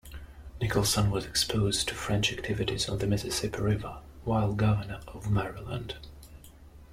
Nicholson 0.59 1.11
was 1.11 1.27
exposed 1.27 1.87
to 1.87 1.93
French 1.93 2.33
activities 2.33 2.89
on 2.89 2.97
the 2.97 3.05
Mississippi 3.05 3.61
River 3.61 3.99
while 4.23 4.53
governor 4.55 4.99
of 5.09 5.29
Maryland. 5.29 5.97